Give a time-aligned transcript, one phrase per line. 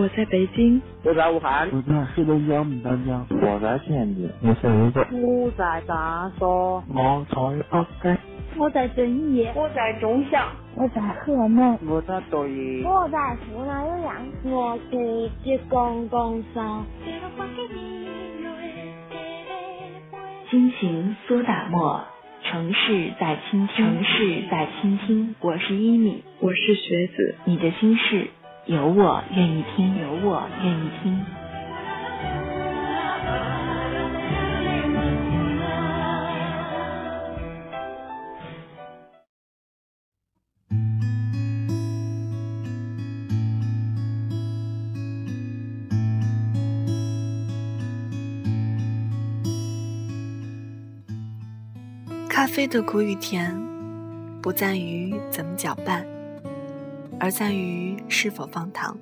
[0.00, 8.18] 我在北京，我在武汉，我在黑龙江牡丹江，我在天津，我在泸州，我在长沙，我在阿山，
[8.56, 14.96] 我在遵义，我在中祥，我在河南，我在抖音，我在湖南岳阳，我在
[15.44, 16.82] 浙江江山。
[20.50, 22.00] 心情苏打沫，
[22.42, 25.34] 城市在倾听，城市在倾听。
[25.42, 28.28] 我是一米，我是学子，你的心事
[28.66, 31.24] 有我愿意听，有我愿意听。
[52.28, 53.54] 咖啡的苦与甜，
[54.40, 56.06] 不在于怎么搅拌，
[57.20, 58.96] 而在于是否放糖。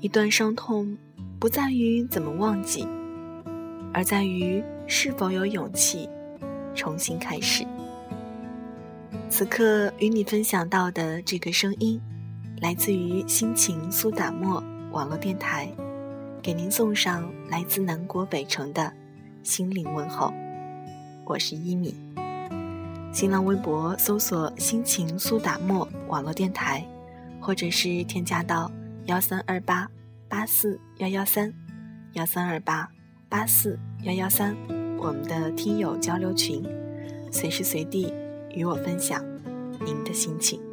[0.00, 0.98] 一段伤痛，
[1.38, 2.86] 不在于怎么忘记，
[3.94, 6.08] 而在于是否有勇气
[6.74, 7.64] 重新开始。
[9.30, 12.00] 此刻与你分享到的这个声音，
[12.60, 15.68] 来自于心情苏打沫网络电台，
[16.42, 18.92] 给您送上来自南国北城的
[19.44, 20.32] 心灵问候。
[21.24, 21.94] 我是一米，
[23.10, 26.86] 新浪微博搜索“心情苏打沫网络电台”，
[27.40, 28.70] 或者是添加到
[29.06, 29.88] 幺三二八
[30.28, 31.52] 八四幺幺三
[32.12, 32.88] 幺三二八
[33.28, 34.56] 八四幺幺三，
[34.98, 36.62] 我们的听友交流群，
[37.32, 38.12] 随时随地
[38.54, 39.24] 与我分享
[39.84, 40.67] 您的心情。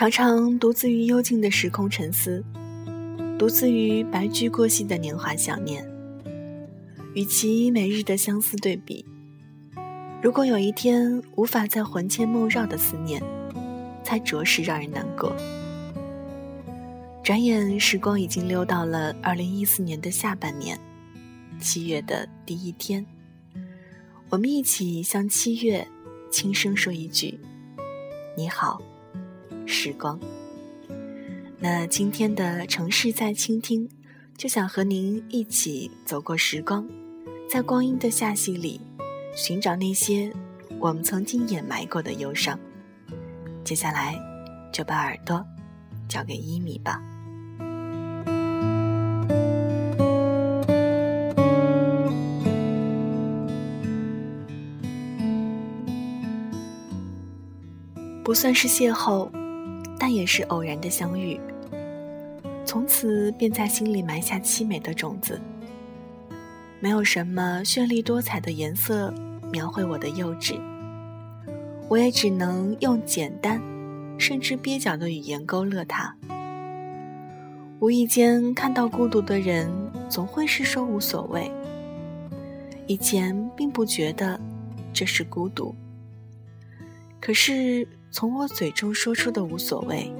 [0.00, 2.42] 常常独自于幽静的时空沉思，
[3.38, 5.86] 独自于白驹过隙的年华想念。
[7.12, 9.04] 与其每日的相思对比，
[10.22, 13.22] 如果有一天无法再魂牵梦绕的思念，
[14.02, 15.36] 才着实让人难过。
[17.22, 20.80] 转眼时光已经溜到了二零一四年的下半年，
[21.60, 23.04] 七月的第一天，
[24.30, 25.86] 我们一起向七月
[26.30, 27.38] 轻声说一句
[28.34, 28.80] ：“你好。”
[29.70, 30.18] 时光。
[31.60, 33.88] 那今天的城市在倾听，
[34.36, 36.86] 就想和您一起走过时光，
[37.48, 38.80] 在光阴的罅隙里，
[39.32, 40.32] 寻找那些
[40.80, 42.58] 我们曾经掩埋过的忧伤。
[43.62, 44.18] 接下来，
[44.72, 45.46] 就把耳朵
[46.08, 47.00] 交给一米吧。
[58.24, 59.30] 不算是邂逅。
[60.12, 61.40] 也是偶然的相遇，
[62.64, 65.40] 从此便在心里埋下凄美的种子。
[66.80, 69.12] 没有什么绚丽多彩的颜色
[69.52, 70.58] 描绘我的幼稚，
[71.88, 73.60] 我也只能用简单，
[74.18, 76.14] 甚至蹩脚的语言勾勒它。
[77.80, 79.70] 无意间看到孤独的人，
[80.08, 81.50] 总会是说无所谓。
[82.86, 84.40] 以前并不觉得
[84.92, 85.74] 这是孤独，
[87.20, 87.86] 可是。
[88.10, 90.12] 从我嘴中说出的无所谓，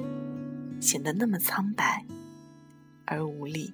[0.81, 2.05] 显得那么苍白
[3.05, 3.73] 而无力。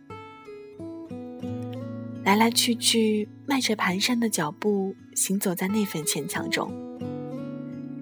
[2.25, 6.73] 来来去去，迈着蹒跚的脚步，行走在那份牵强中，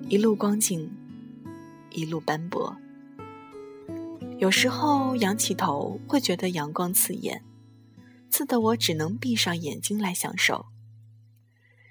[0.08, 0.90] 一路光景，
[1.90, 2.74] 一路斑驳。
[4.38, 7.42] 有时候仰起头，会觉得阳光刺眼，
[8.30, 10.66] 刺得我只能闭上眼睛来享受，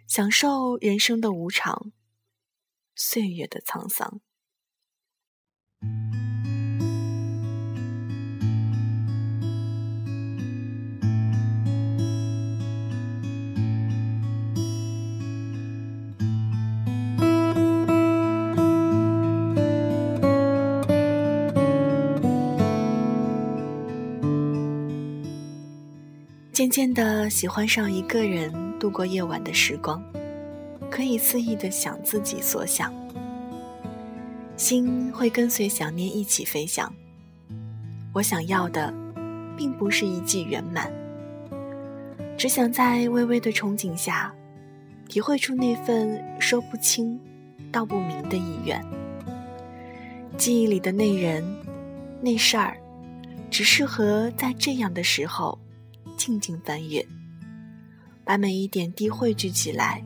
[0.08, 1.92] 享受人生的无常。
[2.96, 4.22] 岁月的沧桑。
[26.54, 30.23] 渐渐的喜欢上一个人度过夜晚的时光。
[30.94, 32.94] 可以肆意的想自己所想，
[34.56, 36.94] 心会跟随想念一起飞翔。
[38.14, 38.94] 我想要的，
[39.58, 40.94] 并不是一季圆满，
[42.38, 44.32] 只想在微微的憧憬下，
[45.10, 47.20] 体会出那份说不清、
[47.72, 48.80] 道不明的意愿。
[50.38, 51.44] 记忆里的那人、
[52.22, 52.78] 那事儿，
[53.50, 55.58] 只适合在这样的时候，
[56.18, 57.04] 静静翻阅，
[58.24, 60.00] 把每一点滴汇聚起来。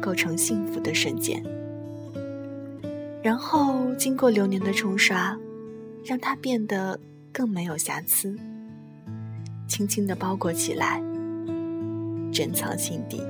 [0.00, 1.42] 构成幸福的瞬间，
[3.22, 5.38] 然后经过流年的冲刷，
[6.04, 6.98] 让它变得
[7.32, 8.36] 更没有瑕疵。
[9.68, 11.00] 轻轻的包裹起来，
[12.32, 13.22] 珍藏心底。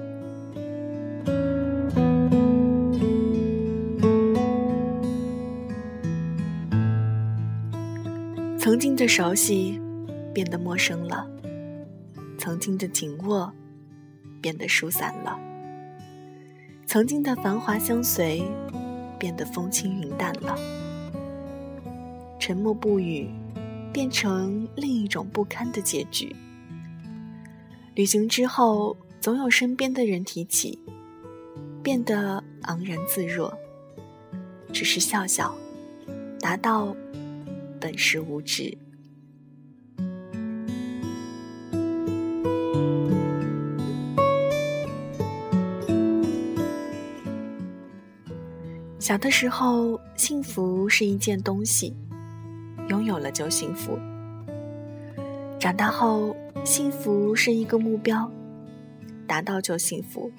[8.58, 9.81] 曾经的熟悉
[10.32, 11.28] 变得陌生了，
[12.38, 13.52] 曾经的紧握
[14.40, 15.38] 变得疏散了，
[16.91, 18.43] 曾经的繁华相随
[19.17, 20.59] 变得风轻云淡了，
[22.41, 23.31] 沉默不语。
[23.93, 26.35] 变成另一种不堪的结局。
[27.95, 30.81] 旅行之后，总有身边的人提起，
[31.81, 33.57] 变得昂然自若，
[34.73, 35.55] 只是笑笑，
[36.41, 36.97] 达到
[37.81, 38.77] 本是无知。
[49.11, 51.93] 小的时候，幸福是一件东西。
[52.87, 53.99] 拥有了就幸福。
[55.59, 58.31] 长大后，幸福是一个目标，
[59.27, 60.31] 达到就幸福。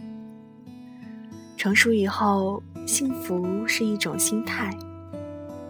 [1.58, 4.74] 成熟以后，幸福是一种心态，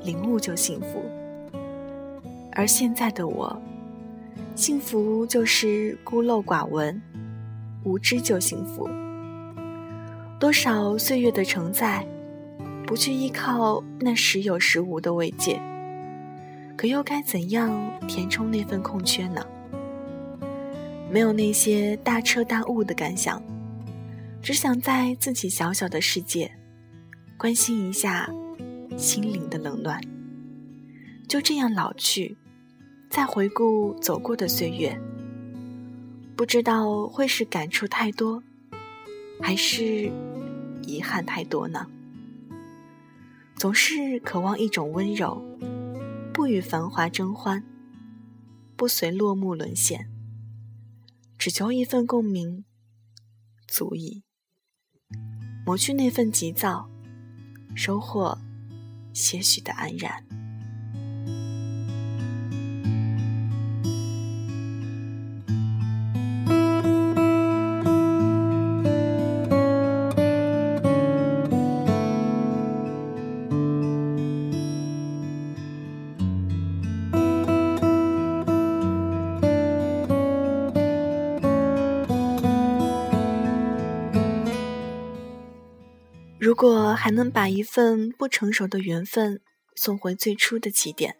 [0.03, 1.03] 领悟就幸福。
[2.51, 3.59] 而现在的我，
[4.53, 7.01] 幸福就是孤陋寡闻，
[7.83, 8.87] 无知就幸福。
[10.39, 12.05] 多少岁月的承载，
[12.91, 15.57] 不去依靠那时有时无的慰藉。
[16.75, 17.71] 可又该怎样
[18.05, 19.41] 填充那份空缺呢？
[21.09, 23.41] 没有那些大彻大悟的感想，
[24.41, 26.51] 只想在自己小小的世界，
[27.37, 28.29] 关心一下
[28.97, 30.01] 心灵的冷暖。
[31.29, 32.35] 就这样老去，
[33.09, 34.99] 再回顾走过的岁月，
[36.35, 38.43] 不知道会是感触太多，
[39.39, 40.11] 还是
[40.85, 41.87] 遗憾太多呢？
[43.61, 45.39] 总是渴望一种温柔。
[46.33, 47.63] 不与繁华争欢，
[48.75, 50.09] 不随落幕沦陷，
[51.37, 52.65] 只求一份共鸣，
[53.67, 54.23] 足矣。
[55.63, 56.89] 磨去那份急躁，
[57.75, 58.35] 收获
[59.13, 60.40] 些许的安然。
[86.61, 89.41] 如果还能把一份不成熟的缘分
[89.75, 91.15] 送回最初的起点，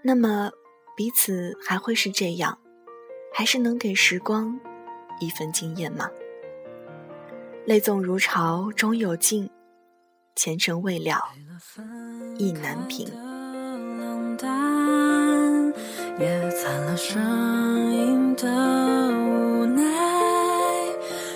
[0.00, 0.50] 那么
[0.96, 2.58] 彼此还会是这样，
[3.34, 4.58] 还是能给时光
[5.20, 6.08] 一份惊艳吗？
[7.66, 9.50] 泪纵如潮终有尽，
[10.34, 11.20] 前程未了
[12.38, 13.06] 意难平。
[16.18, 18.46] 也惨了声音的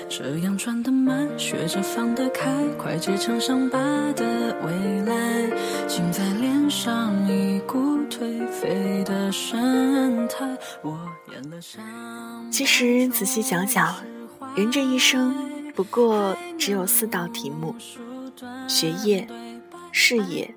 [0.09, 0.98] 这样转得慢，
[1.39, 3.79] 学着放得开，快结成伤疤
[4.15, 5.49] 的未来，
[5.87, 7.79] 竟在脸上一股
[8.11, 10.45] 颓废的神态。
[10.83, 10.99] 我
[11.33, 11.81] 演了伤。
[12.51, 13.95] 其实仔细想想，
[14.57, 15.33] 人这一生
[15.77, 17.73] 不过只有四道题目：
[18.67, 19.27] 学业、
[19.93, 20.53] 事业、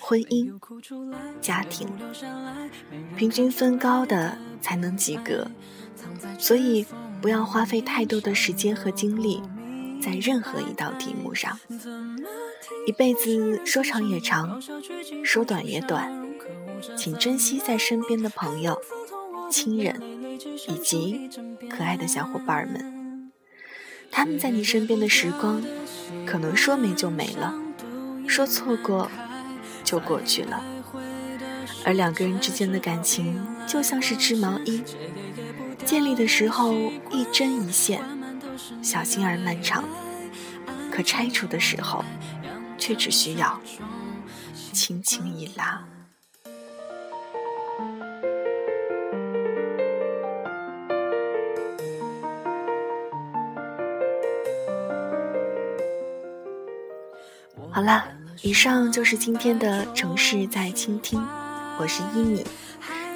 [0.00, 0.52] 婚姻、
[1.40, 1.88] 家庭，
[3.16, 5.46] 平均分高的才能及格。
[6.36, 6.84] 所以。
[7.22, 9.42] 不要花费太多的时间和精力
[10.00, 11.58] 在任何一道题目上。
[12.86, 14.60] 一辈子说长也长，
[15.24, 16.10] 说短也短，
[16.96, 18.80] 请珍惜在身边的朋友、
[19.50, 20.00] 亲人
[20.68, 21.28] 以及
[21.68, 23.30] 可爱的小伙伴们。
[24.10, 25.62] 他们在你身边的时光，
[26.26, 27.54] 可能说没就没了，
[28.26, 29.10] 说错过
[29.84, 30.64] 就过去了。
[31.84, 34.82] 而两个人之间的感情，就像是织毛衣。
[35.84, 36.74] 建立的时候
[37.10, 38.02] 一针一线，
[38.82, 39.84] 小心而漫长；
[40.90, 42.04] 可拆除的时候，
[42.78, 43.60] 却只需要
[44.72, 45.84] 轻轻一拉。
[57.72, 58.04] 好了，
[58.42, 61.24] 以上就是今天的城市在倾听，
[61.78, 62.44] 我是一米。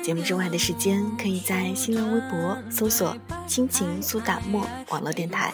[0.04, 3.16] 节目之外的时间，可以在新浪微博搜索
[3.48, 5.50] “亲情苏打沫”网络电台，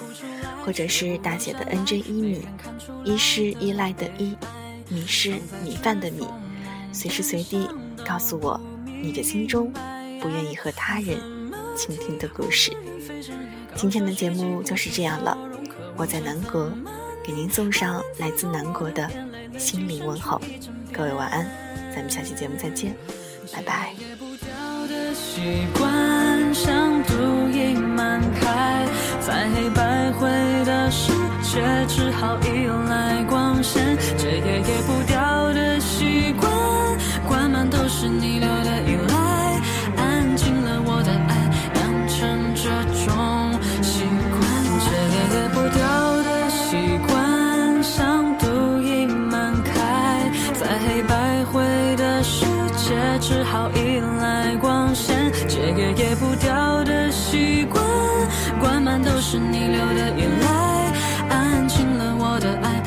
[0.66, 2.45] 或者是大写的 N J 一米，
[3.04, 4.37] 一是依赖的依，
[4.88, 6.26] 米是米饭的米，
[6.92, 7.69] 随时随地
[8.04, 9.73] 告诉我你的心中
[10.21, 11.16] 不愿意和他人
[11.76, 12.76] 倾听的故事。
[13.76, 15.38] 今天的节目就是这样了，
[15.97, 16.69] 我在南国
[17.25, 19.09] 给您送上来自南国的
[19.57, 20.40] 心灵问候，
[20.92, 21.49] 各位晚安，
[21.95, 22.97] 咱们下期节目再见，
[23.52, 23.95] 拜拜。
[25.32, 25.40] 习
[25.78, 27.12] 惯像毒
[27.52, 28.84] 瘾满开，
[29.20, 30.28] 在黑白灰
[30.64, 33.10] 的世界只好依赖。
[54.19, 57.85] 来光线，戒也戒不掉的习惯，
[58.61, 60.93] 灌满都是你留的依赖，
[61.29, 62.79] 安静了我的爱。